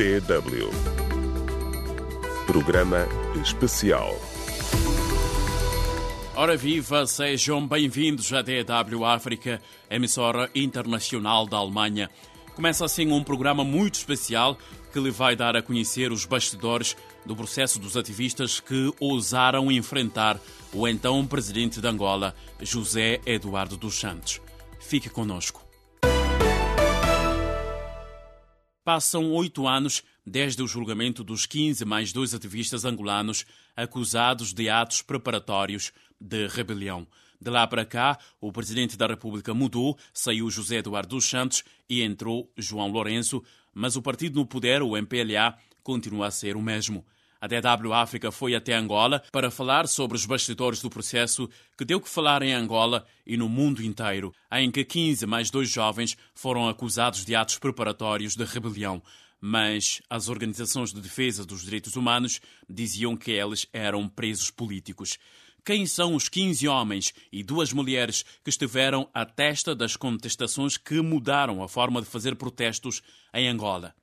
DW. 0.00 0.70
Programa 2.46 3.06
especial. 3.44 4.18
Ora 6.34 6.56
viva, 6.56 7.06
sejam 7.06 7.68
bem-vindos 7.68 8.32
à 8.32 8.40
DW 8.40 9.04
África, 9.04 9.60
emissora 9.90 10.50
internacional 10.54 11.46
da 11.46 11.58
Alemanha. 11.58 12.08
Começa 12.54 12.82
assim 12.82 13.12
um 13.12 13.22
programa 13.22 13.62
muito 13.62 13.96
especial 13.96 14.56
que 14.90 14.98
lhe 14.98 15.10
vai 15.10 15.36
dar 15.36 15.54
a 15.54 15.60
conhecer 15.60 16.10
os 16.10 16.24
bastidores 16.24 16.96
do 17.26 17.36
processo 17.36 17.78
dos 17.78 17.94
ativistas 17.94 18.58
que 18.58 18.94
ousaram 18.98 19.70
enfrentar 19.70 20.40
o 20.72 20.88
então 20.88 21.26
presidente 21.26 21.78
de 21.78 21.86
Angola, 21.86 22.34
José 22.62 23.20
Eduardo 23.26 23.76
dos 23.76 24.00
Santos. 24.00 24.40
Fique 24.78 25.10
conosco. 25.10 25.69
Passam 28.92 29.30
oito 29.34 29.68
anos 29.68 30.02
desde 30.26 30.60
o 30.64 30.66
julgamento 30.66 31.22
dos 31.22 31.46
15 31.46 31.84
mais 31.84 32.12
dois 32.12 32.34
ativistas 32.34 32.84
angolanos 32.84 33.46
acusados 33.76 34.52
de 34.52 34.68
atos 34.68 35.00
preparatórios 35.00 35.92
de 36.20 36.48
rebelião. 36.48 37.06
De 37.40 37.48
lá 37.52 37.64
para 37.68 37.84
cá, 37.84 38.18
o 38.40 38.50
presidente 38.50 38.96
da 38.96 39.06
República 39.06 39.54
mudou, 39.54 39.96
saiu 40.12 40.50
José 40.50 40.78
Eduardo 40.78 41.10
dos 41.10 41.24
Santos 41.24 41.62
e 41.88 42.02
entrou 42.02 42.50
João 42.56 42.90
Lourenço, 42.90 43.44
mas 43.72 43.94
o 43.94 44.02
partido 44.02 44.40
no 44.40 44.44
poder, 44.44 44.82
o 44.82 44.96
MPLA, 44.96 45.56
continua 45.84 46.26
a 46.26 46.32
ser 46.32 46.56
o 46.56 46.60
mesmo. 46.60 47.06
A 47.40 47.46
DW 47.46 47.94
África 47.94 48.30
foi 48.30 48.54
até 48.54 48.74
Angola 48.74 49.22
para 49.32 49.50
falar 49.50 49.88
sobre 49.88 50.14
os 50.14 50.26
bastidores 50.26 50.82
do 50.82 50.90
processo 50.90 51.48
que 51.76 51.86
deu 51.86 51.98
que 51.98 52.08
falar 52.08 52.42
em 52.42 52.52
Angola 52.52 53.06
e 53.26 53.34
no 53.34 53.48
mundo 53.48 53.82
inteiro, 53.82 54.34
em 54.52 54.70
que 54.70 54.84
15 54.84 55.24
mais 55.24 55.50
dois 55.50 55.70
jovens 55.70 56.18
foram 56.34 56.68
acusados 56.68 57.24
de 57.24 57.34
atos 57.34 57.58
preparatórios 57.58 58.36
de 58.36 58.44
rebelião. 58.44 59.02
Mas 59.40 60.02
as 60.10 60.28
organizações 60.28 60.92
de 60.92 61.00
defesa 61.00 61.46
dos 61.46 61.62
direitos 61.62 61.96
humanos 61.96 62.42
diziam 62.68 63.16
que 63.16 63.30
eles 63.30 63.66
eram 63.72 64.06
presos 64.06 64.50
políticos. 64.50 65.16
Quem 65.64 65.86
são 65.86 66.14
os 66.14 66.28
15 66.28 66.68
homens 66.68 67.14
e 67.32 67.42
duas 67.42 67.72
mulheres 67.72 68.22
que 68.44 68.50
estiveram 68.50 69.08
à 69.14 69.24
testa 69.24 69.74
das 69.74 69.96
contestações 69.96 70.76
que 70.76 71.00
mudaram 71.00 71.62
a 71.62 71.68
forma 71.68 72.02
de 72.02 72.06
fazer 72.06 72.36
protestos 72.36 73.00
em 73.32 73.48
Angola? 73.48 73.94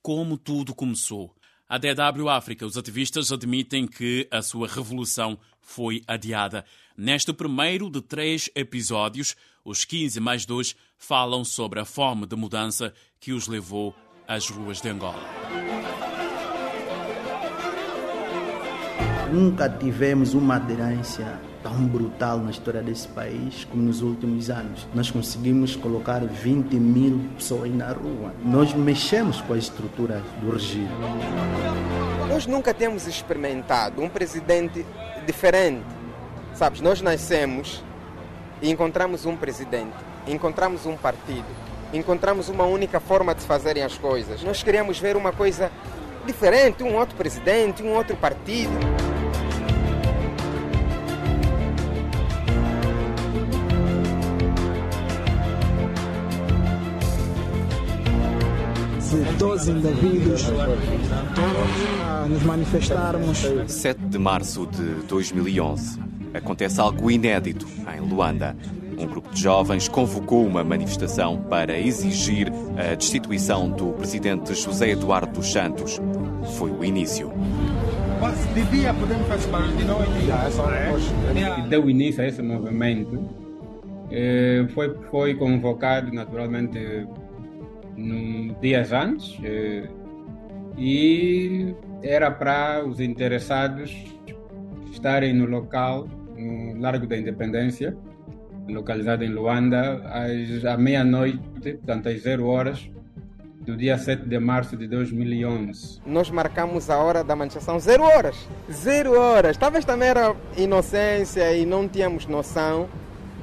Como 0.00 0.38
tudo 0.38 0.72
começou? 0.76 1.37
A 1.68 1.76
DW 1.76 2.30
África, 2.30 2.64
os 2.64 2.78
ativistas 2.78 3.30
admitem 3.30 3.86
que 3.86 4.26
a 4.30 4.40
sua 4.40 4.66
revolução 4.66 5.38
foi 5.60 6.02
adiada. 6.06 6.64
Neste 6.96 7.30
primeiro 7.30 7.90
de 7.90 8.00
três 8.00 8.48
episódios, 8.54 9.36
os 9.62 9.84
15 9.84 10.18
mais 10.18 10.46
dois 10.46 10.74
falam 10.96 11.44
sobre 11.44 11.78
a 11.78 11.84
fome 11.84 12.26
de 12.26 12.34
mudança 12.34 12.94
que 13.20 13.34
os 13.34 13.46
levou 13.46 13.94
às 14.26 14.48
ruas 14.48 14.80
de 14.80 14.88
Angola. 14.88 15.22
Nunca 19.30 19.68
tivemos 19.68 20.32
uma 20.32 20.56
aderência 20.56 21.38
tão 21.68 21.86
brutal 21.86 22.38
na 22.38 22.50
história 22.50 22.82
desse 22.82 23.06
país 23.08 23.64
como 23.64 23.82
nos 23.82 24.00
últimos 24.00 24.48
anos. 24.48 24.86
Nós 24.94 25.10
conseguimos 25.10 25.76
colocar 25.76 26.20
20 26.20 26.74
mil 26.76 27.20
pessoas 27.36 27.72
na 27.74 27.92
rua. 27.92 28.32
Nós 28.42 28.72
mexemos 28.72 29.40
com 29.42 29.52
as 29.52 29.64
estruturas 29.64 30.22
do 30.40 30.50
regime. 30.50 30.88
Nós 32.28 32.46
nunca 32.46 32.72
temos 32.72 33.06
experimentado 33.06 34.02
um 34.02 34.08
presidente 34.08 34.84
diferente. 35.26 35.84
Sabes, 36.54 36.80
nós 36.80 37.00
nascemos 37.00 37.84
e 38.60 38.70
encontramos 38.70 39.26
um 39.26 39.36
presidente, 39.36 39.94
encontramos 40.26 40.86
um 40.86 40.96
partido, 40.96 41.46
encontramos 41.92 42.48
uma 42.48 42.64
única 42.64 42.98
forma 42.98 43.34
de 43.34 43.42
fazerem 43.42 43.82
as 43.82 43.96
coisas. 43.96 44.42
Nós 44.42 44.62
queríamos 44.62 44.98
ver 44.98 45.16
uma 45.16 45.32
coisa 45.32 45.70
diferente, 46.26 46.82
um 46.82 46.96
outro 46.96 47.16
presidente, 47.16 47.82
um 47.82 47.94
outro 47.94 48.16
partido. 48.16 48.97
De 59.28 59.36
12 59.36 59.70
indivíduos 59.70 60.44
a 62.04 62.26
nos 62.28 62.42
manifestarmos. 62.42 63.38
7 63.66 64.00
de 64.06 64.18
março 64.18 64.66
de 64.66 65.06
2011. 65.06 65.98
Acontece 66.34 66.80
algo 66.80 67.10
inédito 67.10 67.66
em 67.94 68.00
Luanda. 68.00 68.56
Um 68.98 69.06
grupo 69.06 69.32
de 69.32 69.40
jovens 69.40 69.88
convocou 69.88 70.44
uma 70.44 70.64
manifestação 70.64 71.40
para 71.42 71.78
exigir 71.78 72.52
a 72.76 72.94
destituição 72.94 73.70
do 73.70 73.92
presidente 73.92 74.54
José 74.54 74.90
Eduardo 74.90 75.32
dos 75.34 75.52
Santos. 75.52 76.00
Foi 76.56 76.70
o 76.70 76.84
início. 76.84 77.32
De 78.54 78.62
dia 78.64 78.92
podemos 78.92 79.28
fazer 79.28 79.48
barulho 79.50 79.76
de 79.76 79.84
noite. 79.84 80.10
Que 81.62 81.68
deu 81.68 81.88
início 81.88 82.22
a 82.22 82.26
esse 82.26 82.42
movimento 82.42 83.28
eh, 84.10 84.66
foi, 84.74 84.94
foi 85.10 85.34
convocado 85.34 86.12
naturalmente 86.12 87.06
dias 88.60 88.92
antes 88.92 89.38
eh, 89.42 89.88
e 90.76 91.74
era 92.02 92.30
para 92.30 92.84
os 92.86 93.00
interessados 93.00 93.92
estarem 94.90 95.34
no 95.34 95.46
local, 95.46 96.08
no 96.36 96.80
Largo 96.80 97.06
da 97.06 97.16
Independência, 97.16 97.96
localizado 98.68 99.24
em 99.24 99.28
Luanda, 99.28 100.02
às, 100.06 100.64
à 100.64 100.76
meia-noite, 100.76 101.40
portanto 101.62 102.08
às 102.08 102.20
zero 102.22 102.46
horas, 102.46 102.90
do 103.60 103.76
dia 103.76 103.98
7 103.98 104.26
de 104.26 104.38
março 104.38 104.76
de 104.76 104.86
2011. 104.86 106.00
Nós 106.06 106.30
marcamos 106.30 106.88
a 106.88 106.96
hora 106.98 107.22
da 107.22 107.36
manifestação 107.36 107.78
zero 107.78 108.02
horas. 108.02 108.48
Zero 108.72 109.12
horas. 109.12 109.56
Talvez 109.58 109.84
também 109.84 110.08
era 110.08 110.34
inocência 110.56 111.54
e 111.54 111.66
não 111.66 111.86
tínhamos 111.86 112.26
noção 112.26 112.88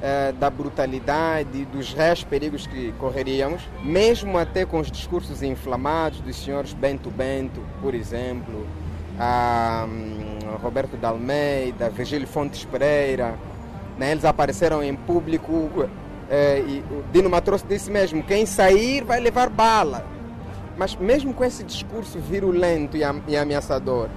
eh, 0.02 0.32
da 0.38 0.50
brutalidade, 0.50 1.64
dos 1.66 1.94
reais 1.94 2.22
perigos 2.22 2.66
que 2.66 2.92
correríamos, 2.98 3.62
mesmo 3.82 4.36
até 4.36 4.66
com 4.66 4.78
os 4.78 4.90
discursos 4.90 5.42
inflamados 5.42 6.20
dos 6.20 6.36
senhores 6.36 6.72
Bento 6.72 7.10
Bento, 7.10 7.60
por 7.80 7.94
exemplo, 7.94 8.66
a, 9.18 9.86
um, 9.88 10.56
Roberto 10.56 10.96
Dalmeida, 10.96 11.88
Virgílio 11.88 12.28
Fontes 12.28 12.64
Pereira, 12.64 13.34
né, 13.98 14.12
eles 14.12 14.24
apareceram 14.24 14.82
em 14.82 14.94
público 14.94 15.88
eh, 16.28 16.62
e 16.66 16.84
o 16.90 17.02
Dino 17.12 17.30
Matrosso 17.30 17.64
disse 17.66 17.90
mesmo, 17.90 18.22
quem 18.22 18.44
sair 18.44 19.02
vai 19.02 19.20
levar 19.20 19.48
bala. 19.48 20.04
Mas 20.76 20.94
mesmo 20.94 21.32
com 21.32 21.42
esse 21.42 21.64
discurso 21.64 22.18
virulento 22.18 22.98
e 22.98 23.36
ameaçador, 23.36 24.10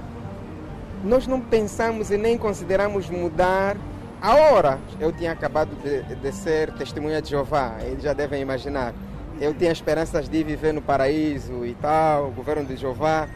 nós 1.03 1.25
não 1.25 1.39
pensamos 1.39 2.11
e 2.11 2.17
nem 2.17 2.37
consideramos 2.37 3.09
mudar 3.09 3.77
a 4.21 4.35
hora, 4.35 4.79
eu 4.99 5.11
tinha 5.11 5.31
acabado 5.31 5.71
de, 5.81 6.15
de 6.15 6.31
ser 6.31 6.71
testemunha 6.73 7.21
de 7.21 7.29
Jeová, 7.29 7.77
eles 7.81 8.03
já 8.03 8.13
devem 8.13 8.41
imaginar. 8.41 8.93
Eu 9.39 9.53
tinha 9.53 9.71
esperanças 9.71 10.27
de 10.27 10.43
viver 10.43 10.73
no 10.73 10.81
paraíso 10.81 11.65
e 11.65 11.73
tal, 11.75 12.27
o 12.27 12.31
governo 12.31 12.65
de 12.65 12.75
Jeová. 12.75 13.29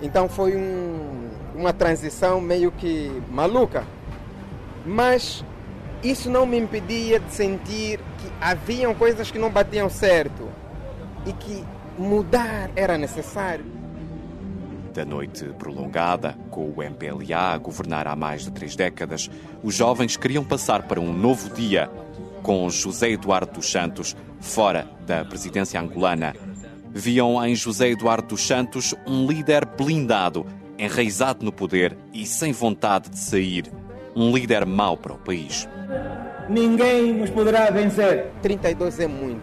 Então 0.00 0.28
foi 0.28 0.56
um, 0.56 1.28
uma 1.54 1.72
transição 1.72 2.40
meio 2.40 2.72
que 2.72 3.22
maluca. 3.30 3.84
Mas 4.86 5.44
isso 6.02 6.30
não 6.30 6.46
me 6.46 6.58
impedia 6.58 7.20
de 7.20 7.30
sentir 7.32 7.98
que 8.18 8.32
haviam 8.40 8.94
coisas 8.94 9.30
que 9.30 9.38
não 9.38 9.50
batiam 9.50 9.90
certo 9.90 10.48
e 11.26 11.32
que 11.32 11.64
mudar 11.98 12.70
era 12.74 12.96
necessário 12.96 13.83
da 14.94 15.04
noite 15.04 15.44
prolongada, 15.58 16.38
com 16.50 16.70
o 16.70 16.80
MPLA 16.80 17.54
a 17.54 17.58
governar 17.58 18.06
há 18.06 18.14
mais 18.14 18.44
de 18.44 18.52
três 18.52 18.76
décadas, 18.76 19.28
os 19.60 19.74
jovens 19.74 20.16
queriam 20.16 20.44
passar 20.44 20.84
para 20.84 21.00
um 21.00 21.12
novo 21.12 21.50
dia, 21.50 21.90
com 22.44 22.70
José 22.70 23.10
Eduardo 23.10 23.54
dos 23.54 23.70
Santos 23.70 24.16
fora 24.40 24.86
da 25.04 25.24
presidência 25.24 25.80
angolana. 25.80 26.32
Viam 26.92 27.44
em 27.44 27.56
José 27.56 27.88
Eduardo 27.88 28.28
dos 28.28 28.46
Santos 28.46 28.94
um 29.04 29.26
líder 29.26 29.66
blindado, 29.66 30.46
enraizado 30.78 31.44
no 31.44 31.50
poder 31.50 31.96
e 32.12 32.24
sem 32.24 32.52
vontade 32.52 33.10
de 33.10 33.18
sair. 33.18 33.72
Um 34.14 34.32
líder 34.32 34.64
mau 34.64 34.96
para 34.96 35.12
o 35.12 35.18
país. 35.18 35.68
Ninguém 36.48 37.12
nos 37.12 37.30
poderá 37.30 37.68
vencer. 37.70 38.30
32 38.42 39.00
é 39.00 39.08
muito. 39.08 39.42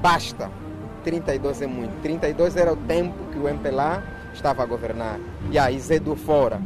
Basta. 0.00 0.48
32 1.02 1.62
é 1.62 1.66
muito. 1.66 2.00
32 2.00 2.56
era 2.56 2.72
o 2.72 2.76
tempo 2.76 3.16
que 3.32 3.38
o 3.38 3.48
MPLA 3.48 4.13
estava 4.34 4.62
a 4.62 4.66
governar. 4.66 5.18
E 5.50 5.58
aí 5.58 5.78
Zedu 5.78 6.14
fora. 6.14 6.60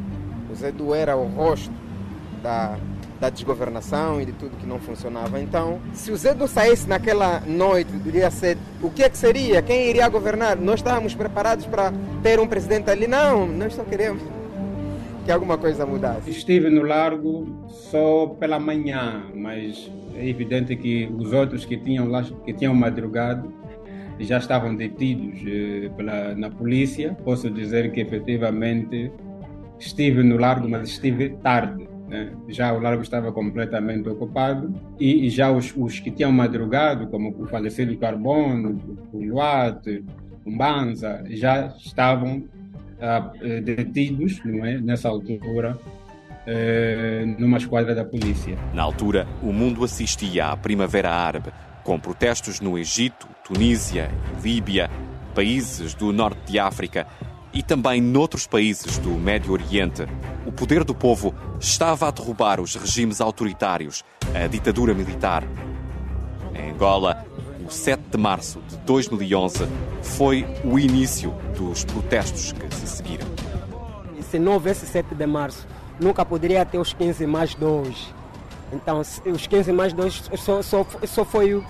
O 0.50 0.54
Zedu 0.54 0.94
era 0.94 1.16
o 1.16 1.26
rosto 1.26 1.72
da, 2.42 2.76
da 3.20 3.30
desgovernação 3.30 4.20
e 4.20 4.26
de 4.26 4.32
tudo 4.32 4.56
que 4.56 4.66
não 4.66 4.78
funcionava. 4.78 5.40
Então, 5.40 5.78
se 5.92 6.10
o 6.10 6.16
Zedu 6.16 6.48
saísse 6.48 6.88
naquela 6.88 7.40
noite 7.46 7.92
do 7.92 8.10
dia 8.10 8.30
7, 8.30 8.60
o 8.82 8.90
que 8.90 9.02
é 9.02 9.10
que 9.10 9.18
seria? 9.18 9.62
Quem 9.62 9.88
iria 9.88 10.08
governar? 10.08 10.56
Nós 10.56 10.80
estávamos 10.80 11.14
preparados 11.14 11.66
para 11.66 11.92
ter 12.22 12.40
um 12.40 12.46
presidente 12.46 12.90
ali? 12.90 13.06
Não, 13.06 13.46
nós 13.46 13.74
só 13.74 13.84
queremos 13.84 14.22
que 15.24 15.32
alguma 15.32 15.58
coisa 15.58 15.84
mudasse. 15.84 16.30
Estive 16.30 16.70
no 16.70 16.82
largo 16.82 17.46
só 17.68 18.26
pela 18.40 18.58
manhã, 18.58 19.24
mas 19.34 19.90
é 20.14 20.26
evidente 20.26 20.74
que 20.74 21.06
os 21.18 21.32
outros 21.34 21.66
que 21.66 21.76
tinham 21.76 22.08
lá, 22.08 22.24
que 22.44 22.52
tinham 22.54 22.74
madrugado, 22.74 23.52
já 24.20 24.38
estavam 24.38 24.74
detidos 24.74 25.40
eh, 25.46 25.90
pela, 25.96 26.34
na 26.34 26.50
polícia. 26.50 27.16
Posso 27.24 27.50
dizer 27.50 27.92
que 27.92 28.00
efetivamente 28.00 29.12
estive 29.78 30.22
no 30.22 30.36
largo, 30.36 30.68
mas 30.68 30.88
estive 30.88 31.30
tarde. 31.42 31.88
Né? 32.08 32.32
Já 32.48 32.72
o 32.72 32.80
largo 32.80 33.02
estava 33.02 33.30
completamente 33.32 34.08
ocupado 34.08 34.74
e, 34.98 35.26
e 35.26 35.30
já 35.30 35.50
os, 35.50 35.74
os, 35.76 36.00
que 36.00 36.10
tinham 36.10 36.32
madrugado, 36.32 37.06
como 37.08 37.34
o 37.38 37.46
falecido 37.46 37.96
Carbono, 37.98 38.80
o 39.12 39.22
Luate, 39.22 40.04
o 40.44 40.50
Mbanza, 40.50 41.22
já 41.28 41.74
estavam 41.78 42.44
ah, 43.00 43.30
detidos 43.62 44.40
é? 44.64 44.78
nessa 44.78 45.08
altura 45.08 45.78
eh, 46.50 47.26
numa 47.38 47.58
esquadra 47.58 47.94
da 47.94 48.06
polícia. 48.06 48.56
Na 48.72 48.82
altura, 48.82 49.26
o 49.42 49.52
mundo 49.52 49.84
assistia 49.84 50.46
à 50.46 50.56
Primavera 50.56 51.10
Árabe, 51.10 51.50
com 51.88 51.99
protestos 51.99 52.61
no 52.61 52.76
Egito, 52.76 53.26
Tunísia 53.43 54.11
Líbia, 54.43 54.90
países 55.35 55.94
do 55.94 56.12
norte 56.12 56.38
de 56.52 56.58
África 56.58 57.06
e 57.50 57.62
também 57.62 57.99
noutros 57.99 58.46
países 58.46 58.99
do 58.99 59.08
Médio 59.12 59.55
Oriente. 59.55 60.05
O 60.44 60.52
poder 60.52 60.85
do 60.85 60.94
povo 60.94 61.35
estava 61.58 62.08
a 62.08 62.11
derrubar 62.11 62.61
os 62.61 62.75
regimes 62.75 63.23
autoritários, 63.23 64.05
a 64.35 64.46
ditadura 64.46 64.93
militar. 64.93 65.44
Em 66.55 66.73
Angola, 66.73 67.25
o 67.67 67.70
7 67.70 68.02
de 68.11 68.19
março 68.19 68.61
de 68.69 68.76
2011 68.76 69.67
foi 70.02 70.44
o 70.62 70.79
início 70.79 71.31
dos 71.56 71.87
protestos 71.87 72.52
que 72.52 72.75
se 72.75 72.87
seguiram. 72.87 73.26
Se 74.31 74.38
não 74.38 74.52
houvesse 74.52 74.85
7 74.85 75.14
de 75.14 75.26
março, 75.26 75.67
nunca 75.99 76.23
poderia 76.23 76.67
ter 76.67 76.76
os 76.76 76.93
15 76.93 77.26
mais 77.26 77.55
2. 77.55 78.17
Então, 78.72 79.00
os 79.00 79.46
15 79.46 79.72
mais 79.72 79.92
2 79.92 80.30
só, 80.36 80.62
só, 80.62 80.86
só 81.06 81.24
foi, 81.24 81.62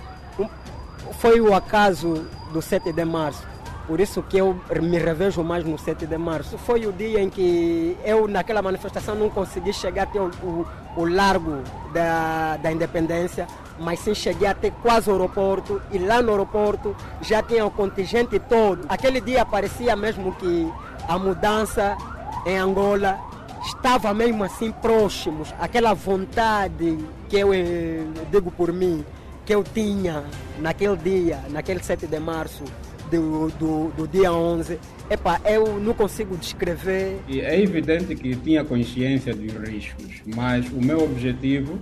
foi 1.19 1.39
o 1.39 1.53
acaso 1.53 2.25
do 2.51 2.61
7 2.61 2.91
de 2.91 3.05
março. 3.05 3.47
Por 3.87 3.99
isso 3.99 4.21
que 4.21 4.37
eu 4.37 4.55
me 4.81 4.99
revejo 4.99 5.43
mais 5.43 5.65
no 5.65 5.77
7 5.79 6.05
de 6.05 6.17
março. 6.17 6.59
Foi 6.59 6.85
o 6.85 6.93
dia 6.93 7.21
em 7.21 7.29
que 7.29 7.97
eu, 8.05 8.27
naquela 8.27 8.61
manifestação, 8.61 9.15
não 9.15 9.31
consegui 9.31 9.73
chegar 9.73 10.03
até 10.03 10.19
o, 10.19 10.29
o, 10.43 10.67
o 10.95 11.05
largo 11.05 11.63
da, 11.91 12.57
da 12.57 12.71
independência, 12.71 13.47
mas 13.79 13.99
sim 13.99 14.13
cheguei 14.13 14.47
até 14.47 14.69
quase 14.69 15.09
o 15.09 15.13
aeroporto. 15.13 15.81
E 15.91 15.97
lá 15.97 16.21
no 16.21 16.29
aeroporto 16.29 16.95
já 17.21 17.41
tinha 17.41 17.65
o 17.65 17.71
contingente 17.71 18.37
todo. 18.37 18.85
Aquele 18.87 19.19
dia 19.19 19.43
parecia 19.43 19.95
mesmo 19.95 20.35
que 20.35 20.71
a 21.07 21.17
mudança 21.17 21.97
em 22.45 22.57
Angola 22.59 23.19
estava 23.65 24.13
mesmo 24.13 24.43
assim 24.43 24.71
próximos, 24.71 25.53
aquela 25.59 25.93
vontade 25.93 26.97
que 27.27 27.37
eu 27.37 27.53
eh, 27.53 28.03
digo 28.31 28.51
por 28.51 28.71
mim, 28.71 29.05
que 29.45 29.53
eu 29.53 29.63
tinha 29.63 30.23
naquele 30.59 30.97
dia, 30.97 31.39
naquele 31.49 31.83
7 31.83 32.07
de 32.07 32.19
março 32.19 32.63
do, 33.09 33.49
do, 33.49 33.89
do 33.89 34.07
dia 34.07 34.31
11, 34.31 34.79
epa, 35.09 35.41
eu 35.45 35.79
não 35.79 35.93
consigo 35.93 36.37
descrever. 36.37 37.19
E 37.27 37.41
é 37.41 37.59
evidente 37.59 38.15
que 38.15 38.35
tinha 38.35 38.63
consciência 38.63 39.33
dos 39.33 39.51
riscos, 39.67 40.21
mas 40.35 40.69
o 40.69 40.79
meu 40.79 41.03
objetivo 41.03 41.79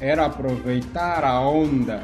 era 0.00 0.26
aproveitar 0.26 1.24
a 1.24 1.40
onda 1.40 2.02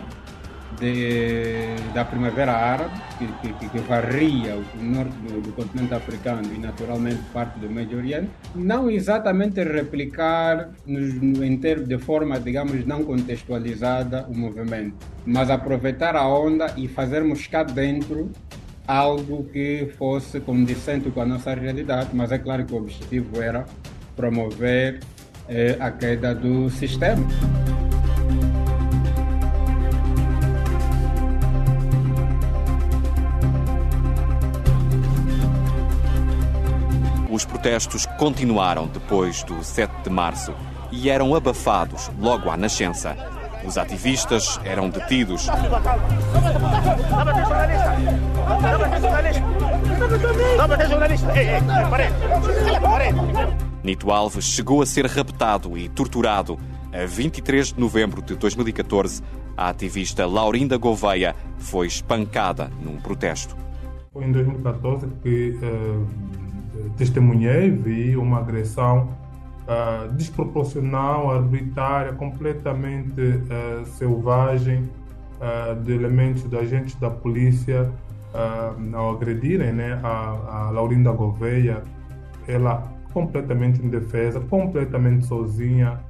de, 0.78 1.74
da 1.92 2.04
Primavera 2.04 2.52
Árabe, 2.52 2.94
que, 3.18 3.52
que, 3.52 3.68
que 3.68 3.78
varria 3.80 4.56
o 4.56 4.82
norte 4.82 5.16
do, 5.18 5.40
do, 5.40 5.52
continente 5.52 5.94
africano 5.94 6.42
e 6.54 6.58
naturalmente 6.58 7.20
parte 7.32 7.58
do 7.58 7.70
Médio 7.70 7.98
Oriente, 7.98 8.30
não 8.54 8.90
exatamente 8.90 9.62
replicar 9.62 10.70
nos, 10.86 11.14
em 11.42 11.56
ter, 11.56 11.80
de 11.80 11.98
forma, 11.98 12.38
digamos, 12.38 12.84
não 12.86 13.04
contextualizada 13.04 14.26
o 14.28 14.36
movimento, 14.36 14.96
mas 15.24 15.50
aproveitar 15.50 16.16
a 16.16 16.26
onda 16.26 16.72
e 16.76 16.88
fazermos 16.88 17.46
cá 17.46 17.62
dentro 17.62 18.30
algo 18.86 19.44
que 19.44 19.90
fosse 19.96 20.40
condicente 20.40 21.10
com 21.10 21.20
a 21.20 21.26
nossa 21.26 21.54
realidade, 21.54 22.10
mas 22.12 22.30
é 22.32 22.38
claro 22.38 22.64
que 22.64 22.74
o 22.74 22.76
objetivo 22.76 23.40
era 23.40 23.64
promover 24.14 25.00
eh, 25.48 25.76
a 25.80 25.90
queda 25.90 26.34
do 26.34 26.68
sistema. 26.70 27.26
Protestos 37.64 38.04
continuaram 38.18 38.86
depois 38.86 39.42
do 39.42 39.64
7 39.64 40.02
de 40.02 40.10
março 40.10 40.52
e 40.92 41.08
eram 41.08 41.34
abafados 41.34 42.10
logo 42.20 42.50
à 42.50 42.58
nascença. 42.58 43.16
Os 43.66 43.78
ativistas 43.78 44.60
eram 44.66 44.90
detidos. 44.90 45.46
Nito 53.82 54.10
Alves 54.10 54.44
chegou 54.44 54.82
a 54.82 54.86
ser 54.86 55.06
raptado 55.06 55.78
e 55.78 55.88
torturado. 55.88 56.58
A 56.92 57.06
23 57.06 57.72
de 57.72 57.80
novembro 57.80 58.20
de 58.20 58.36
2014, 58.36 59.22
a 59.56 59.70
ativista 59.70 60.26
Laurinda 60.26 60.76
Gouveia 60.76 61.34
foi 61.56 61.86
espancada 61.86 62.70
num 62.82 63.00
protesto. 63.00 63.56
Foi 64.12 64.22
em 64.26 64.32
2014 64.32 65.06
que 65.22 65.58
uh, 65.62 66.43
testemunhei, 66.90 67.70
vi 67.70 68.16
uma 68.16 68.38
agressão 68.38 69.08
uh, 69.64 70.12
desproporcional, 70.14 71.30
arbitrária, 71.30 72.12
completamente 72.12 73.20
uh, 73.20 73.86
selvagem 73.86 74.82
uh, 75.40 75.80
de 75.82 75.92
elementos 75.92 76.48
de 76.48 76.56
agentes 76.56 76.94
da 76.96 77.10
polícia 77.10 77.90
ao 78.92 79.10
agredirem 79.12 79.72
né, 79.72 80.00
a, 80.02 80.66
a 80.66 80.70
Laurinda 80.72 81.12
Gouveia, 81.12 81.84
ela 82.48 82.82
completamente 83.12 83.80
indefesa, 83.80 84.40
completamente 84.40 85.24
sozinha, 85.26 86.00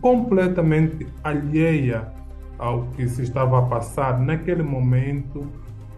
completamente 0.00 1.04
alheia 1.24 2.12
ao 2.60 2.82
que 2.94 3.08
se 3.08 3.22
estava 3.22 3.58
a 3.58 3.62
passar 3.62 4.20
naquele 4.20 4.62
momento 4.62 5.44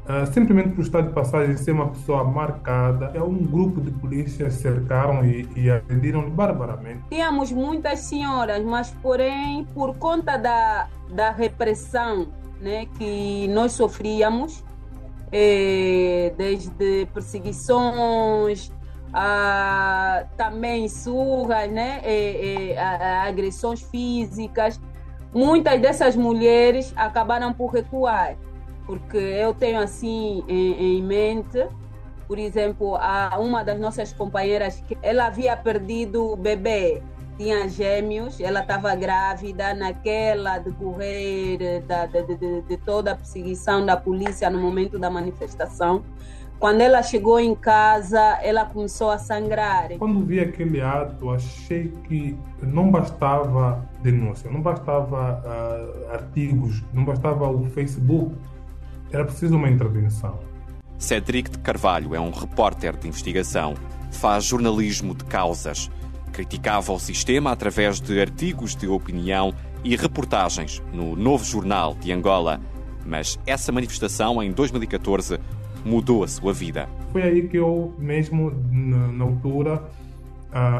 Uh, 0.04 0.26
simplesmente 0.30 0.74
por 0.74 0.82
estar 0.82 1.00
de 1.00 1.14
passagem 1.14 1.56
ser 1.56 1.72
uma 1.72 1.88
pessoa 1.88 2.22
marcada, 2.24 3.10
é 3.14 3.22
um 3.22 3.38
grupo 3.38 3.80
de 3.80 3.90
polícias 3.90 4.52
cercaram 4.54 5.24
e, 5.24 5.48
e 5.56 5.70
agrediram 5.70 6.28
barbaramente. 6.28 7.04
Tínhamos 7.08 7.50
muitas 7.50 8.00
senhoras, 8.00 8.62
mas 8.62 8.90
porém 9.02 9.64
por 9.72 9.96
conta 9.96 10.36
da, 10.36 10.88
da 11.10 11.30
repressão 11.30 12.28
né, 12.60 12.86
que 12.98 13.48
nós 13.48 13.72
sofríamos, 13.72 14.62
eh, 15.32 16.34
desde 16.36 17.06
perseguições, 17.14 18.70
a, 19.10 20.26
também 20.36 20.86
surras, 20.86 21.70
né, 21.70 22.00
eh, 22.04 22.76
a, 22.76 23.22
agressões 23.22 23.80
físicas, 23.80 24.78
muitas 25.32 25.80
dessas 25.80 26.14
mulheres 26.14 26.92
acabaram 26.94 27.54
por 27.54 27.72
recuar 27.72 28.36
porque 28.86 29.16
eu 29.16 29.54
tenho 29.54 29.80
assim 29.80 30.44
em, 30.48 30.98
em 30.98 31.02
mente, 31.02 31.66
por 32.26 32.38
exemplo, 32.38 32.96
a 32.96 33.38
uma 33.38 33.62
das 33.62 33.78
nossas 33.78 34.12
companheiras 34.12 34.82
que 34.86 34.96
ela 35.02 35.26
havia 35.26 35.56
perdido 35.56 36.32
o 36.32 36.36
bebê, 36.36 37.02
tinha 37.36 37.68
gêmeos, 37.68 38.40
ela 38.40 38.60
estava 38.60 38.94
grávida 38.94 39.74
naquela 39.74 40.58
decorrer 40.58 41.82
da, 41.82 42.06
de, 42.06 42.36
de, 42.36 42.62
de 42.62 42.76
toda 42.78 43.12
a 43.12 43.16
perseguição 43.16 43.84
da 43.84 43.96
polícia 43.96 44.48
no 44.48 44.60
momento 44.60 44.98
da 44.98 45.10
manifestação. 45.10 46.02
Quando 46.60 46.80
ela 46.80 47.02
chegou 47.02 47.40
em 47.40 47.54
casa, 47.54 48.38
ela 48.40 48.64
começou 48.64 49.10
a 49.10 49.18
sangrar. 49.18 49.88
Quando 49.98 50.24
vi 50.24 50.40
aquele 50.40 50.80
ato, 50.80 51.30
achei 51.30 51.88
que 52.04 52.38
não 52.62 52.90
bastava 52.90 53.84
denúncia, 54.00 54.48
não 54.50 54.62
bastava 54.62 55.42
uh, 55.44 56.12
artigos, 56.12 56.82
não 56.92 57.04
bastava 57.04 57.50
o 57.50 57.66
Facebook 57.66 58.34
era 59.14 59.24
preciso 59.24 59.56
uma 59.56 59.70
intervenção. 59.70 60.38
Cedric 60.98 61.50
de 61.50 61.58
Carvalho 61.58 62.14
é 62.14 62.20
um 62.20 62.30
repórter 62.30 62.96
de 62.96 63.06
investigação. 63.06 63.74
Faz 64.10 64.44
jornalismo 64.44 65.14
de 65.14 65.24
causas. 65.24 65.90
Criticava 66.32 66.92
o 66.92 66.98
sistema 66.98 67.52
através 67.52 68.00
de 68.00 68.20
artigos 68.20 68.74
de 68.74 68.88
opinião 68.88 69.54
e 69.84 69.94
reportagens 69.96 70.82
no 70.92 71.14
Novo 71.14 71.44
Jornal 71.44 71.94
de 71.94 72.10
Angola. 72.10 72.60
Mas 73.06 73.38
essa 73.46 73.70
manifestação, 73.70 74.42
em 74.42 74.50
2014, 74.50 75.38
mudou 75.84 76.24
a 76.24 76.28
sua 76.28 76.52
vida. 76.52 76.88
Foi 77.12 77.22
aí 77.22 77.46
que 77.46 77.56
eu, 77.56 77.94
mesmo 77.98 78.50
na, 78.72 79.24
altura, 79.24 79.82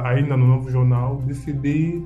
ainda 0.03 0.37
no 0.37 0.47
Novo 0.47 0.71
Jornal, 0.71 1.23
decidi, 1.25 2.05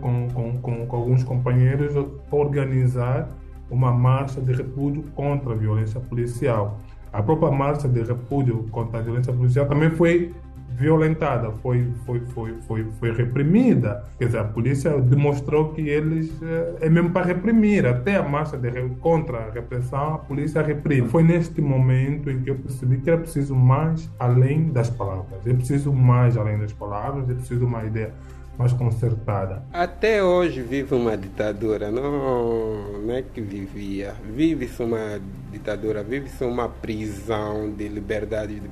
com, 0.00 0.28
com, 0.32 0.58
com, 0.60 0.86
com 0.86 0.96
alguns 0.96 1.24
companheiros, 1.24 1.92
organizar 2.30 3.28
uma 3.70 3.92
marcha 3.92 4.40
de 4.40 4.52
repúdio 4.52 5.04
contra 5.14 5.52
a 5.52 5.56
violência 5.56 6.00
policial. 6.00 6.78
A 7.12 7.22
própria 7.22 7.50
marcha 7.50 7.88
de 7.88 8.02
repúdio 8.02 8.66
contra 8.70 8.98
a 8.98 9.02
violência 9.02 9.32
policial 9.32 9.66
também 9.66 9.90
foi 9.90 10.34
violentada, 10.78 11.50
foi, 11.62 11.90
foi, 12.06 12.20
foi, 12.20 12.54
foi, 12.66 12.86
foi 13.00 13.12
reprimida. 13.12 14.04
Quer 14.16 14.26
dizer, 14.26 14.38
a 14.38 14.44
polícia 14.44 15.00
demonstrou 15.00 15.72
que 15.72 15.80
eles 15.88 16.30
eh, 16.40 16.76
é 16.82 16.88
mesmo 16.88 17.10
para 17.10 17.26
reprimir. 17.26 17.84
Até 17.84 18.16
a 18.16 18.22
marcha 18.22 18.56
de, 18.56 18.70
contra 19.00 19.38
a 19.38 19.50
repressão, 19.50 20.14
a 20.14 20.18
polícia 20.18 20.62
reprime. 20.62 21.08
Foi 21.08 21.24
neste 21.24 21.60
momento 21.60 22.30
em 22.30 22.42
que 22.42 22.50
eu 22.50 22.54
percebi 22.54 22.98
que 22.98 23.10
era 23.10 23.18
preciso 23.18 23.56
mais 23.56 24.08
além 24.20 24.68
das 24.70 24.88
palavras. 24.88 25.44
É 25.44 25.52
preciso 25.52 25.92
mais 25.92 26.36
além 26.36 26.58
das 26.58 26.72
palavras, 26.72 27.28
é 27.28 27.34
preciso 27.34 27.66
uma 27.66 27.84
ideia 27.84 28.12
mais 28.58 28.72
concertada. 28.72 29.62
Até 29.72 30.22
hoje 30.22 30.60
vive 30.62 30.92
uma 30.92 31.16
ditadura, 31.16 31.92
não, 31.92 33.00
não 33.00 33.14
é 33.14 33.22
que 33.22 33.40
vivia. 33.40 34.14
Vive-se 34.24 34.82
uma 34.82 35.20
ditadura, 35.52 36.02
vive-se 36.02 36.42
uma 36.42 36.68
prisão 36.68 37.70
de 37.70 37.88
liberdade 37.88 38.58
de 38.58 38.68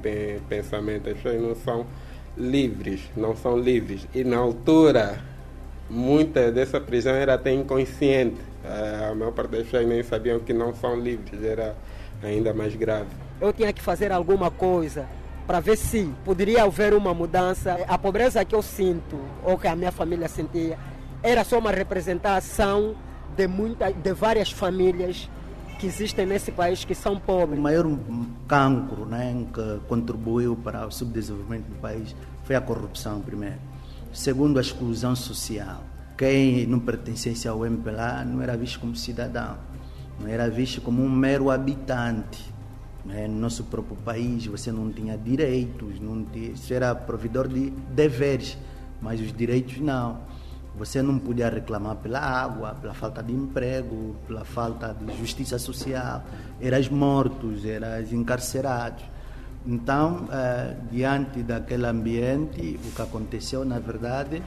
pensamento. 0.48 1.08
As 1.08 1.16
pessoas 1.16 1.40
não 1.40 1.54
são 1.54 1.86
livres, 2.36 3.00
não 3.16 3.36
são 3.36 3.56
livres. 3.56 4.08
E 4.12 4.24
na 4.24 4.38
altura, 4.38 5.20
muita 5.88 6.50
dessa 6.50 6.80
prisão 6.80 7.14
era 7.14 7.34
até 7.34 7.52
inconsciente. 7.52 8.40
A 8.64 9.14
maior 9.14 9.30
parte 9.30 9.50
das 9.50 9.62
pessoas 9.62 9.86
nem 9.86 10.02
sabiam 10.02 10.40
que 10.40 10.52
não 10.52 10.74
são 10.74 10.98
livres, 10.98 11.44
era 11.44 11.76
ainda 12.20 12.52
mais 12.52 12.74
grave. 12.74 13.06
Eu 13.40 13.52
tinha 13.52 13.72
que 13.72 13.80
fazer 13.80 14.10
alguma 14.10 14.50
coisa 14.50 15.06
para 15.46 15.60
ver 15.60 15.76
se 15.76 16.12
poderia 16.24 16.64
haver 16.64 16.92
uma 16.92 17.14
mudança. 17.14 17.78
A 17.86 17.96
pobreza 17.96 18.44
que 18.44 18.54
eu 18.54 18.62
sinto, 18.62 19.18
ou 19.44 19.56
que 19.56 19.68
a 19.68 19.76
minha 19.76 19.92
família 19.92 20.28
sentia, 20.28 20.78
era 21.22 21.44
só 21.44 21.58
uma 21.58 21.70
representação 21.70 22.94
de, 23.36 23.46
muita, 23.46 23.92
de 23.92 24.12
várias 24.12 24.50
famílias 24.50 25.30
que 25.78 25.86
existem 25.86 26.26
nesse 26.26 26.50
país 26.50 26.84
que 26.84 26.94
são 26.94 27.18
pobres. 27.18 27.58
O 27.58 27.62
maior 27.62 27.86
cancro 28.48 29.04
né, 29.06 29.46
que 29.52 29.80
contribuiu 29.86 30.56
para 30.56 30.86
o 30.86 30.90
subdesenvolvimento 30.90 31.68
do 31.68 31.76
país 31.76 32.16
foi 32.44 32.56
a 32.56 32.60
corrupção, 32.60 33.20
primeiro. 33.20 33.58
Segundo, 34.12 34.58
a 34.58 34.62
exclusão 34.62 35.14
social. 35.14 35.82
Quem 36.16 36.66
não 36.66 36.80
pertencesse 36.80 37.46
ao 37.46 37.66
MPLA 37.66 38.24
não 38.24 38.40
era 38.40 38.56
visto 38.56 38.80
como 38.80 38.96
cidadão, 38.96 39.58
não 40.18 40.26
era 40.26 40.48
visto 40.48 40.80
como 40.80 41.02
um 41.02 41.10
mero 41.10 41.50
habitante 41.50 42.55
né? 43.06 43.26
No 43.28 43.36
nosso 43.36 43.64
próprio 43.64 43.96
país 43.96 44.46
você 44.46 44.72
não 44.72 44.90
tinha 44.90 45.16
direitos, 45.16 46.00
não 46.00 46.24
tinha, 46.24 46.56
você 46.56 46.74
era 46.74 46.94
provedor 46.94 47.48
de 47.48 47.70
deveres, 47.94 48.58
mas 49.00 49.20
os 49.20 49.32
direitos 49.32 49.78
não. 49.78 50.18
Você 50.78 51.00
não 51.00 51.18
podia 51.18 51.48
reclamar 51.48 51.96
pela 51.96 52.20
água, 52.20 52.74
pela 52.74 52.92
falta 52.92 53.22
de 53.22 53.32
emprego, 53.32 54.14
pela 54.26 54.44
falta 54.44 54.94
de 54.94 55.16
justiça 55.18 55.58
social. 55.58 56.22
Eras 56.60 56.88
mortos, 56.90 57.64
eras 57.64 58.12
encarcerados. 58.12 59.02
Então, 59.66 60.28
eh, 60.30 60.76
diante 60.92 61.42
daquele 61.42 61.86
ambiente, 61.86 62.78
o 62.84 62.94
que 62.94 63.02
aconteceu, 63.02 63.64
na 63.64 63.78
verdade, 63.78 64.42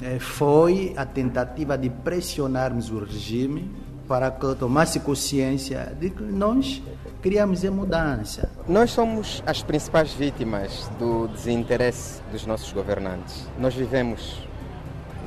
eh, 0.00 0.18
foi 0.18 0.94
a 0.96 1.04
tentativa 1.04 1.76
de 1.76 1.90
pressionarmos 1.90 2.90
o 2.90 2.98
regime 3.00 3.70
para 4.10 4.28
que 4.28 4.56
tomasse 4.56 4.98
consciência 4.98 5.96
de 6.00 6.10
que 6.10 6.24
nós 6.24 6.82
queríamos 7.22 7.64
a 7.64 7.70
mudança. 7.70 8.50
Nós 8.66 8.90
somos 8.90 9.40
as 9.46 9.62
principais 9.62 10.12
vítimas 10.12 10.90
do 10.98 11.28
desinteresse 11.28 12.20
dos 12.32 12.44
nossos 12.44 12.72
governantes. 12.72 13.46
Nós 13.56 13.72
vivemos 13.72 14.42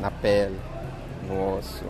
na 0.02 0.12
pele, 0.12 0.60
no 1.26 1.58
osso, 1.58 1.86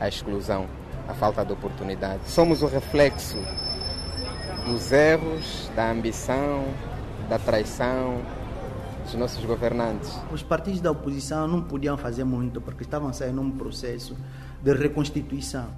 a 0.00 0.08
exclusão, 0.08 0.66
a 1.06 1.12
falta 1.12 1.44
de 1.44 1.52
oportunidade. 1.52 2.22
Somos 2.24 2.62
o 2.62 2.66
reflexo 2.66 3.36
dos 4.64 4.92
erros, 4.92 5.70
da 5.76 5.90
ambição, 5.90 6.64
da 7.28 7.38
traição, 7.38 8.22
dos 9.04 9.12
nossos 9.12 9.44
governantes. 9.44 10.18
Os 10.32 10.42
partidos 10.42 10.80
da 10.80 10.90
oposição 10.90 11.46
não 11.46 11.60
podiam 11.60 11.98
fazer 11.98 12.24
muito 12.24 12.62
porque 12.62 12.82
estavam 12.82 13.12
saindo 13.12 13.42
num 13.42 13.50
processo 13.50 14.16
de 14.62 14.72
reconstituição. 14.72 15.68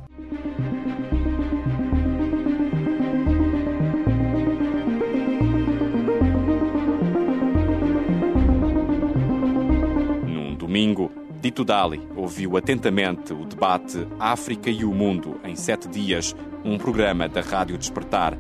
Num 10.27 10.55
domingo, 10.55 11.11
Dito 11.41 11.65
Dali 11.65 12.07
ouviu 12.15 12.57
atentamente 12.57 13.33
o 13.33 13.45
debate 13.45 14.07
África 14.19 14.71
e 14.71 14.85
o 14.85 14.93
Mundo 14.93 15.41
em 15.45 15.57
sete 15.57 15.89
dias, 15.89 16.35
um 16.65 16.79
programa 16.79 17.29
da 17.29 17.41
Rádio 17.41 17.79
Despertar. 17.79 18.37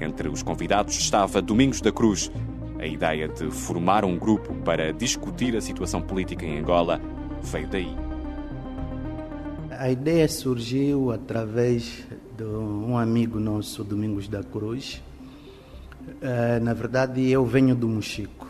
Entre 0.00 0.28
os 0.28 0.42
convidados 0.42 0.96
estava 0.96 1.42
Domingos 1.42 1.80
da 1.80 1.90
Cruz. 1.90 2.30
A 2.78 2.86
ideia 2.86 3.26
de 3.26 3.50
formar 3.50 4.04
um 4.04 4.16
grupo 4.16 4.54
para 4.64 4.92
discutir 4.92 5.56
a 5.56 5.60
situação 5.60 6.00
política 6.00 6.46
em 6.46 6.58
Angola 6.58 7.00
veio 7.42 7.66
daí. 7.68 8.07
A 9.80 9.92
ideia 9.92 10.26
surgiu 10.28 11.12
através 11.12 12.04
de 12.36 12.42
um 12.42 12.98
amigo 12.98 13.38
nosso, 13.38 13.84
Domingos 13.84 14.26
da 14.26 14.42
Cruz. 14.42 15.00
Eh, 16.20 16.58
na 16.58 16.74
verdade, 16.74 17.30
eu 17.30 17.46
venho 17.46 17.76
do 17.76 17.86
Mochico. 17.88 18.48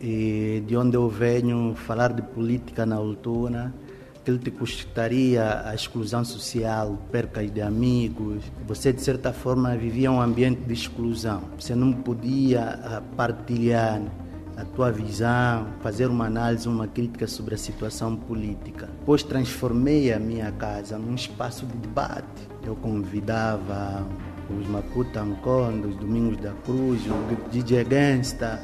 E 0.00 0.62
de 0.66 0.74
onde 0.74 0.96
eu 0.96 1.06
venho, 1.10 1.74
falar 1.74 2.14
de 2.14 2.22
política 2.22 2.86
na 2.86 2.96
altura, 2.96 3.74
que 4.24 4.30
ele 4.30 4.38
te 4.38 4.50
custaria 4.50 5.68
a 5.68 5.74
exclusão 5.74 6.24
social, 6.24 6.98
percas 7.12 7.52
de 7.52 7.60
amigos. 7.60 8.42
Você, 8.66 8.94
de 8.94 9.02
certa 9.02 9.34
forma, 9.34 9.76
vivia 9.76 10.10
um 10.10 10.22
ambiente 10.22 10.62
de 10.62 10.72
exclusão. 10.72 11.42
Você 11.60 11.74
não 11.74 11.92
podia 11.92 12.80
eh, 12.82 13.02
partilhar 13.14 14.00
a 14.56 14.64
tua 14.64 14.90
visão, 14.90 15.66
fazer 15.82 16.06
uma 16.06 16.26
análise, 16.26 16.66
uma 16.66 16.88
crítica 16.88 17.26
sobre 17.26 17.54
a 17.54 17.58
situação 17.58 18.16
política. 18.16 18.88
Depois 19.00 19.22
transformei 19.22 20.12
a 20.12 20.18
minha 20.18 20.50
casa 20.52 20.96
num 20.96 21.14
espaço 21.14 21.66
de 21.66 21.76
debate. 21.76 22.48
Eu 22.64 22.74
convidava 22.76 24.06
os 24.48 24.66
Maputa 24.66 25.20
Anconda, 25.20 25.88
os 25.88 25.96
Domingos 25.96 26.38
da 26.38 26.52
Cruz, 26.64 27.02
o 27.06 27.50
DJ 27.50 27.84
Gangsta, 27.84 28.62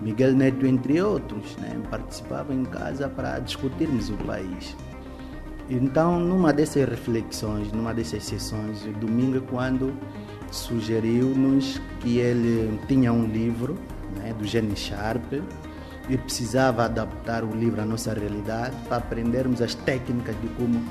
Miguel 0.00 0.32
Neto, 0.32 0.66
entre 0.66 1.02
outros, 1.02 1.54
né? 1.58 1.78
participavam 1.90 2.56
em 2.56 2.64
casa 2.64 3.06
para 3.08 3.38
discutirmos 3.40 4.08
o 4.08 4.16
país. 4.18 4.74
Então, 5.68 6.18
numa 6.18 6.52
dessas 6.52 6.88
reflexões, 6.88 7.70
numa 7.72 7.92
dessas 7.92 8.24
sessões, 8.24 8.82
domingo 8.98 9.36
é 9.36 9.40
quando 9.40 9.92
sugeriu-nos 10.50 11.80
que 12.00 12.18
ele 12.18 12.80
tinha 12.88 13.12
um 13.12 13.26
livro 13.26 13.76
né, 14.16 14.32
do 14.32 14.46
Gene 14.46 14.76
Sharp 14.76 15.32
e 16.08 16.18
precisava 16.18 16.84
adaptar 16.84 17.44
o 17.44 17.54
livro 17.54 17.80
à 17.80 17.84
nossa 17.84 18.12
realidade 18.12 18.74
para 18.88 18.96
aprendermos 18.96 19.62
as 19.62 19.74
técnicas 19.74 20.34
de 20.40 20.48
como 20.48 20.82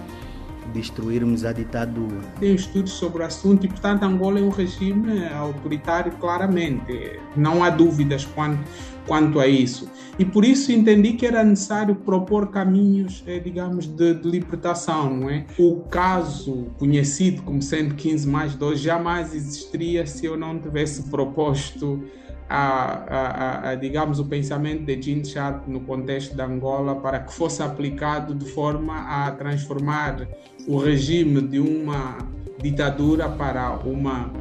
destruirmos 0.74 1.46
a 1.46 1.52
ditadura. 1.52 2.22
Tem 2.40 2.54
estudos 2.54 2.92
sobre 2.92 3.24
o 3.24 3.26
assunto 3.26 3.66
e, 3.66 3.70
portanto, 3.70 4.04
Angola 4.04 4.40
é 4.40 4.42
um 4.42 4.50
regime 4.50 5.28
autoritário, 5.28 6.12
claramente. 6.14 7.20
Não 7.36 7.64
há 7.64 7.70
dúvidas 7.70 8.26
quanto, 8.26 8.60
quanto 9.08 9.40
a 9.40 9.48
isso. 9.48 9.90
E 10.18 10.26
por 10.26 10.46
isso 10.46 10.72
entendi 10.72 11.14
que 11.14 11.26
era 11.26 11.44
necessário 11.44 11.96
propor 11.96 12.50
caminhos, 12.50 13.24
eh, 13.26 13.40
digamos, 13.40 13.88
de, 13.88 14.14
de 14.14 14.30
libertação, 14.30 15.16
não 15.16 15.30
é? 15.30 15.46
O 15.58 15.82
caso 15.90 16.68
conhecido 16.78 17.42
como 17.42 17.62
sendo 17.62 17.96
15 17.96 18.28
mais 18.28 18.56
2 18.56 18.80
jamais 18.80 19.34
existiria 19.34 20.06
se 20.06 20.26
eu 20.26 20.38
não 20.38 20.60
tivesse 20.60 21.04
proposto 21.10 22.04
a, 22.50 23.04
a, 23.08 23.70
a, 23.70 23.76
digamos, 23.76 24.20
o 24.20 24.26
pensamento 24.26 24.84
de 24.86 25.00
Gene 25.00 25.24
Sharp 25.24 25.68
no 25.68 25.82
contexto 25.82 26.36
de 26.36 26.42
Angola 26.42 26.96
para 26.96 27.20
que 27.20 27.32
fosse 27.32 27.62
aplicado 27.62 28.34
de 28.34 28.46
forma 28.46 28.96
a 29.08 29.32
transformar 29.32 30.28
o 30.68 30.78
regime 30.78 31.42
de 31.42 31.60
uma 31.60 32.18
ditadura 32.60 33.30
para 33.30 33.72
uma 33.86 34.32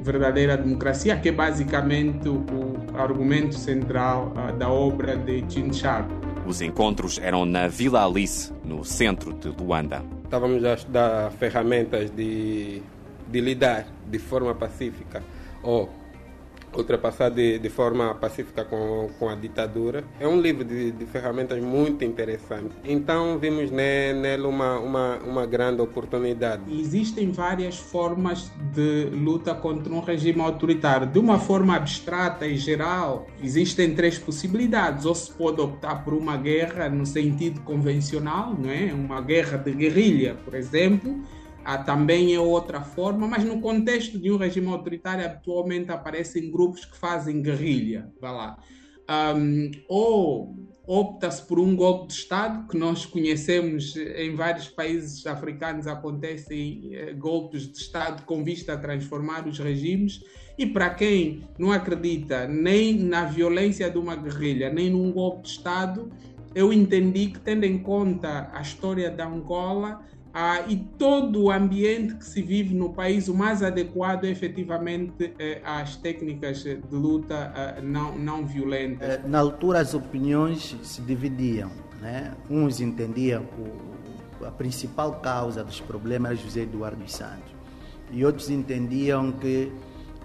verdadeira 0.00 0.56
democracia, 0.56 1.18
que 1.18 1.28
é 1.28 1.32
basicamente 1.32 2.28
o 2.28 2.76
argumento 2.96 3.54
central 3.54 4.32
uh, 4.34 4.56
da 4.56 4.70
obra 4.70 5.16
de 5.16 5.44
Gene 5.48 5.72
Sharp. 5.74 6.10
Os 6.46 6.62
encontros 6.62 7.18
eram 7.22 7.44
na 7.44 7.68
Vila 7.68 8.06
Alice, 8.06 8.50
no 8.64 8.82
centro 8.82 9.34
de 9.34 9.48
Luanda. 9.48 10.02
Estávamos 10.24 10.64
a 10.64 10.74
estudar 10.74 11.30
ferramentas 11.32 12.10
de, 12.10 12.82
de 13.30 13.40
lidar 13.40 13.86
de 14.10 14.18
forma 14.18 14.54
pacífica 14.54 15.22
ou 15.62 15.90
ultrapassar 16.76 17.30
de, 17.30 17.58
de 17.58 17.68
forma 17.68 18.14
pacífica 18.14 18.64
com, 18.64 19.08
com 19.18 19.28
a 19.28 19.34
ditadura. 19.34 20.04
É 20.20 20.26
um 20.26 20.40
livro 20.40 20.64
de, 20.64 20.92
de 20.92 21.06
ferramentas 21.06 21.62
muito 21.62 22.04
interessante. 22.04 22.70
Então 22.84 23.38
vimos 23.38 23.70
nele 23.70 24.46
uma, 24.46 24.78
uma, 24.78 25.16
uma 25.18 25.46
grande 25.46 25.80
oportunidade. 25.80 26.62
Existem 26.68 27.30
várias 27.30 27.76
formas 27.76 28.50
de 28.74 29.04
luta 29.12 29.54
contra 29.54 29.92
um 29.92 30.00
regime 30.00 30.40
autoritário. 30.40 31.06
De 31.06 31.18
uma 31.18 31.38
forma 31.38 31.76
abstrata 31.76 32.46
e 32.46 32.56
geral, 32.56 33.26
existem 33.42 33.94
três 33.94 34.18
possibilidades. 34.18 35.04
Ou 35.04 35.14
se 35.14 35.30
pode 35.32 35.60
optar 35.60 36.04
por 36.04 36.14
uma 36.14 36.36
guerra 36.36 36.88
no 36.88 37.06
sentido 37.06 37.60
convencional, 37.60 38.54
não 38.58 38.70
é? 38.70 38.92
uma 38.92 39.20
guerra 39.20 39.56
de 39.58 39.72
guerrilha, 39.72 40.36
por 40.44 40.54
exemplo 40.54 41.18
ah, 41.70 41.76
também 41.76 42.34
é 42.34 42.40
outra 42.40 42.80
forma, 42.80 43.28
mas 43.28 43.44
no 43.44 43.60
contexto 43.60 44.18
de 44.18 44.32
um 44.32 44.38
regime 44.38 44.68
autoritário, 44.68 45.22
habitualmente 45.22 45.92
aparecem 45.92 46.50
grupos 46.50 46.86
que 46.86 46.96
fazem 46.96 47.42
guerrilha. 47.42 48.10
Vai 48.18 48.32
lá. 48.32 48.58
um, 49.36 49.70
ou 49.86 50.56
opta-se 50.86 51.46
por 51.46 51.60
um 51.60 51.76
golpe 51.76 52.06
de 52.06 52.14
Estado, 52.14 52.66
que 52.68 52.78
nós 52.78 53.04
conhecemos 53.04 53.94
em 53.96 54.34
vários 54.34 54.66
países 54.68 55.26
africanos 55.26 55.86
acontecem 55.86 56.88
eh, 56.94 57.12
golpes 57.12 57.70
de 57.70 57.76
Estado 57.76 58.22
com 58.22 58.42
vista 58.42 58.72
a 58.72 58.78
transformar 58.78 59.46
os 59.46 59.58
regimes, 59.58 60.24
e 60.56 60.64
para 60.64 60.88
quem 60.88 61.42
não 61.58 61.70
acredita 61.70 62.48
nem 62.48 62.98
na 62.98 63.26
violência 63.26 63.90
de 63.90 63.98
uma 63.98 64.16
guerrilha, 64.16 64.72
nem 64.72 64.88
num 64.88 65.12
golpe 65.12 65.42
de 65.42 65.50
Estado, 65.50 66.10
eu 66.54 66.72
entendi 66.72 67.26
que, 67.26 67.40
tendo 67.40 67.64
em 67.64 67.78
conta 67.78 68.50
a 68.54 68.62
história 68.62 69.10
da 69.10 69.26
Angola, 69.26 70.02
ah, 70.32 70.60
e 70.68 70.76
todo 70.76 71.44
o 71.44 71.50
ambiente 71.50 72.14
que 72.14 72.24
se 72.24 72.42
vive 72.42 72.74
no 72.74 72.92
país, 72.92 73.28
o 73.28 73.34
mais 73.34 73.62
adequado 73.62 74.24
é 74.24 74.28
efetivamente 74.28 75.32
eh, 75.38 75.60
às 75.64 75.96
técnicas 75.96 76.62
de 76.62 76.78
luta 76.92 77.52
eh, 77.56 77.80
não, 77.82 78.16
não 78.16 78.46
violentas. 78.46 79.08
Eh, 79.08 79.20
na 79.26 79.38
altura, 79.38 79.80
as 79.80 79.94
opiniões 79.94 80.76
se 80.82 81.00
dividiam. 81.02 81.70
Né? 82.00 82.32
Uns 82.48 82.80
entendiam 82.80 83.44
que 83.44 84.44
a 84.44 84.50
principal 84.50 85.20
causa 85.20 85.64
dos 85.64 85.80
problemas 85.80 86.32
era 86.32 86.40
José 86.40 86.60
Eduardo 86.60 87.10
Santos, 87.10 87.52
e 88.12 88.24
outros 88.24 88.50
entendiam 88.50 89.32
que 89.32 89.72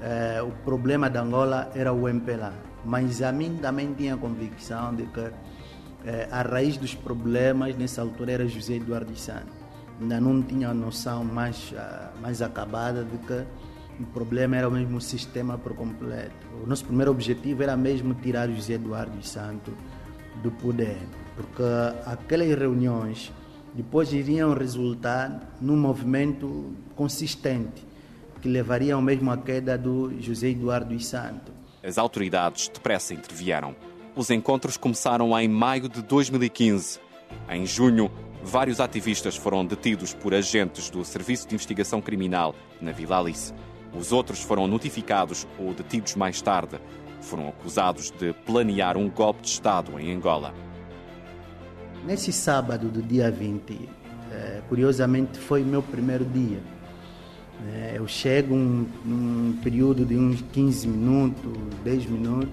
eh, 0.01 0.41
o 0.41 0.51
problema 0.63 1.09
da 1.09 1.21
Angola 1.21 1.71
era 1.73 1.91
o 1.91 2.07
MPLA. 2.07 2.53
Mas 2.85 3.21
a 3.21 3.31
mim 3.31 3.57
também 3.61 3.93
tinha 3.93 4.15
a 4.15 4.17
convicção 4.17 4.93
de 4.93 5.05
que 5.05 5.31
eh, 6.05 6.27
a 6.29 6.41
raiz 6.41 6.77
dos 6.77 6.93
problemas 6.93 7.75
nessa 7.77 8.01
altura 8.01 8.33
era 8.33 8.47
José 8.47 8.75
Eduardo 8.75 9.15
Santos 9.15 9.62
ainda 10.03 10.19
não 10.19 10.41
tinha 10.41 10.69
a 10.69 10.73
noção 10.73 11.23
mais, 11.23 11.73
ah, 11.75 12.11
mais 12.21 12.41
acabada 12.41 13.03
de 13.03 13.17
que 13.19 13.45
o 13.99 14.05
problema 14.07 14.57
era 14.57 14.67
o 14.67 14.71
mesmo 14.71 14.99
sistema 14.99 15.57
por 15.57 15.75
completo. 15.75 16.47
O 16.63 16.67
nosso 16.67 16.85
primeiro 16.85 17.11
objetivo 17.11 17.63
era 17.63 17.77
mesmo 17.77 18.13
tirar 18.13 18.49
José 18.49 18.73
Eduardo 18.73 19.25
Santos 19.25 19.73
do 20.41 20.51
poder, 20.51 20.97
porque 21.35 21.63
aquelas 22.05 22.49
reuniões 22.57 23.31
depois 23.73 24.11
iriam 24.11 24.53
resultar 24.53 25.55
num 25.59 25.77
movimento 25.77 26.75
consistente 26.95 27.83
que 28.41 28.49
levaria 28.49 28.99
mesmo 29.01 29.31
à 29.31 29.37
queda 29.37 29.77
do 29.77 30.11
José 30.19 30.49
Eduardo 30.49 30.99
Santos. 30.99 31.53
As 31.81 31.97
autoridades 31.97 32.67
depressa 32.67 33.13
intervieram. 33.13 33.75
Os 34.15 34.29
encontros 34.29 34.75
começaram 34.75 35.37
em 35.39 35.47
maio 35.47 35.87
de 35.87 36.01
2015. 36.01 36.99
Em 37.49 37.65
junho, 37.65 38.09
vários 38.43 38.79
ativistas 38.79 39.35
foram 39.35 39.65
detidos 39.65 40.13
por 40.13 40.33
agentes 40.33 40.89
do 40.89 41.03
Serviço 41.05 41.47
de 41.47 41.55
Investigação 41.55 42.01
Criminal 42.01 42.55
na 42.81 42.91
Vila 42.91 43.19
Alice. 43.19 43.53
Os 43.93 44.11
outros 44.11 44.41
foram 44.41 44.67
notificados 44.67 45.47
ou 45.59 45.73
detidos 45.73 46.15
mais 46.15 46.41
tarde. 46.41 46.79
Foram 47.21 47.47
acusados 47.47 48.11
de 48.11 48.33
planear 48.45 48.97
um 48.97 49.09
golpe 49.09 49.43
de 49.43 49.49
Estado 49.49 49.99
em 49.99 50.13
Angola. 50.13 50.53
Nesse 52.05 52.33
sábado 52.33 52.89
do 52.89 53.01
dia 53.01 53.31
20, 53.31 53.87
eh, 54.31 54.61
curiosamente 54.67 55.37
foi 55.37 55.63
meu 55.63 55.81
primeiro 55.81 56.25
dia. 56.25 56.59
Eh, 57.65 57.93
eu 57.95 58.07
chego 58.07 58.55
um, 58.55 58.85
num 59.05 59.57
período 59.63 60.05
de 60.05 60.17
uns 60.17 60.41
15 60.51 60.87
minutos, 60.87 61.53
10 61.83 62.05
minutos, 62.07 62.49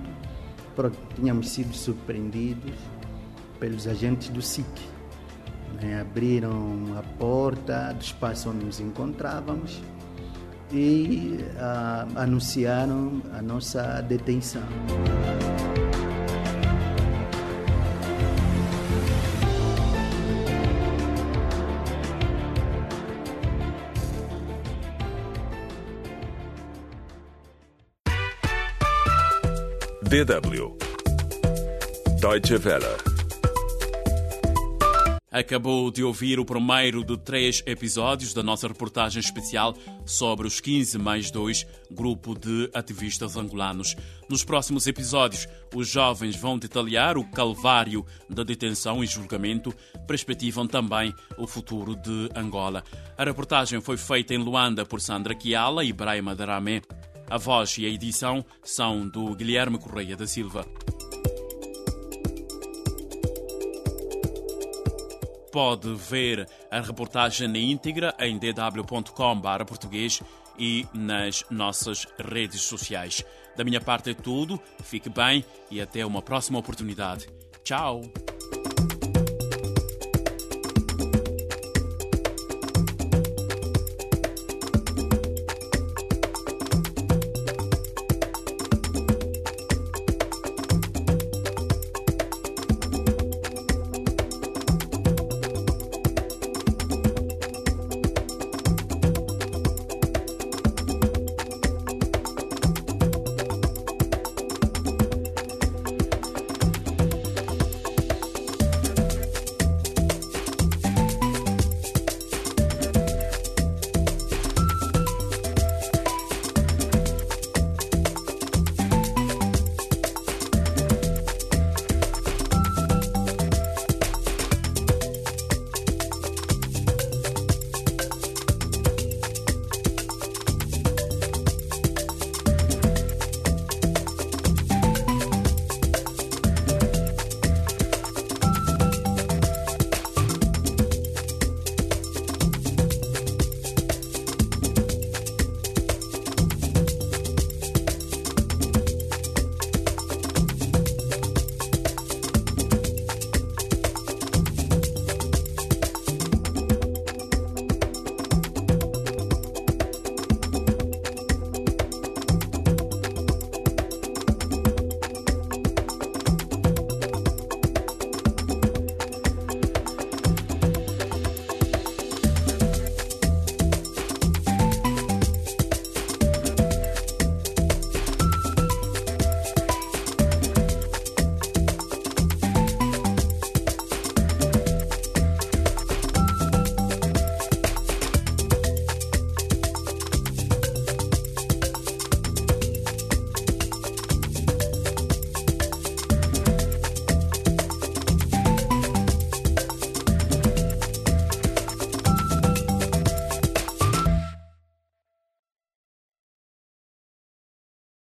tínhamos 1.17 1.49
sido 1.49 1.75
surpreendidos 1.75 2.75
pelos 3.61 3.87
agentes 3.87 4.29
do 4.31 4.43
SIC. 4.43 4.67
Né, 5.81 6.01
abriram 6.01 6.97
a 6.99 7.03
porta 7.19 7.93
do 7.93 8.03
espaço 8.03 8.51
onde 8.51 8.65
nos 8.65 8.81
encontrávamos 8.81 9.81
e 10.73 11.39
uh, 11.57 12.19
anunciaram 12.19 13.23
a 13.33 13.41
nossa 13.41 14.01
detenção. 14.03 14.63
DW 30.11 30.77
Deutsche 32.21 32.57
Welle 32.57 33.10
Acabou 35.33 35.93
de 35.93 36.03
ouvir 36.03 36.41
o 36.41 36.45
primeiro 36.45 37.05
de 37.05 37.17
três 37.17 37.63
episódios 37.65 38.35
da 38.35 38.43
nossa 38.43 38.67
reportagem 38.67 39.21
especial 39.21 39.77
sobre 40.05 40.45
os 40.45 40.59
15 40.59 40.99
mais 40.99 41.31
2, 41.31 41.65
grupo 41.89 42.37
de 42.37 42.69
ativistas 42.75 43.37
angolanos. 43.37 43.95
Nos 44.29 44.43
próximos 44.43 44.89
episódios, 44.89 45.47
os 45.73 45.87
jovens 45.87 46.35
vão 46.35 46.59
detalhar 46.59 47.17
o 47.17 47.25
calvário 47.31 48.05
da 48.29 48.43
detenção 48.43 49.05
e 49.05 49.07
julgamento, 49.07 49.73
perspectivam 50.05 50.67
também 50.67 51.15
o 51.39 51.47
futuro 51.47 51.95
de 51.95 52.29
Angola. 52.35 52.83
A 53.17 53.23
reportagem 53.23 53.81
foi 53.81 53.97
feita 53.97 54.35
em 54.35 54.39
Luanda 54.39 54.85
por 54.85 55.01
Sandra 55.01 55.33
Kiala 55.33 55.85
e 55.85 55.93
Braima 55.93 56.35
Darame. 56.35 56.83
A 57.31 57.39
voz 57.39 57.79
e 57.79 57.87
a 57.87 57.89
edição 57.89 58.45
são 58.65 59.07
do 59.07 59.33
Guilherme 59.37 59.79
Correia 59.79 60.17
da 60.17 60.27
Silva. 60.27 60.67
Pode 65.53 65.93
ver 65.95 66.49
a 66.71 66.81
reportagem 66.81 67.49
na 67.49 67.59
íntegra 67.59 68.15
em 68.19 68.39
dw.com/português 68.39 70.23
e 70.59 70.87
nas 70.95 71.45
nossas 71.51 72.07
redes 72.19 72.63
sociais. 72.63 73.25
Da 73.57 73.65
minha 73.65 73.81
parte 73.81 74.11
é 74.11 74.15
tudo. 74.15 74.61
Fique 74.83 75.09
bem 75.09 75.45
e 75.71 75.81
até 75.81 76.05
uma 76.05 76.23
próxima 76.23 76.59
oportunidade. 76.59 77.29
Tchau. 77.65 78.03